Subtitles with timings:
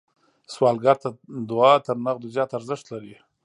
[0.53, 1.09] سوالګر ته
[1.49, 3.15] دعا تر نغدو زیات ارزښت لري